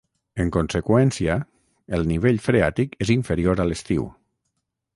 En 0.43 0.47
conseqüència, 0.53 1.35
el 1.97 2.07
nivell 2.13 2.41
freàtic 2.47 2.99
és 3.07 3.13
inferior 3.17 3.65
a 3.65 3.69
l'estiu. 3.69 4.09